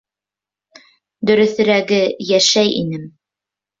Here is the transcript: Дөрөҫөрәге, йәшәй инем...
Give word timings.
Дөрөҫөрәге, 1.31 2.01
йәшәй 2.31 2.77
инем... 2.83 3.09